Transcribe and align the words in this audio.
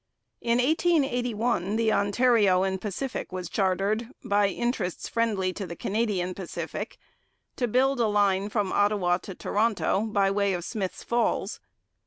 In 0.41 0.57
1881 0.57 1.75
the 1.75 1.93
Ontario 1.93 2.63
and 2.63 2.81
Quebec 2.81 3.31
was 3.31 3.47
chartered, 3.51 4.07
by 4.25 4.47
interests 4.47 5.07
friendly 5.07 5.53
to 5.53 5.67
the 5.67 5.75
Canadian 5.75 6.33
Pacific, 6.33 6.97
to 7.55 7.67
build 7.67 7.99
a 7.99 8.07
line 8.07 8.49
from 8.49 8.71
Ottawa 8.71 9.19
to 9.19 9.35
Toronto, 9.35 10.07
by 10.07 10.31
way 10.31 10.53
of 10.53 10.65
Smith's 10.65 11.03
Falls. 11.03 11.59